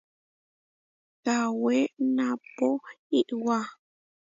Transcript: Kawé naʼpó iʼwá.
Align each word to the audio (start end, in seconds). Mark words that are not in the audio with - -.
Kawé 1.23 1.75
naʼpó 2.15 2.67
iʼwá. 3.19 3.57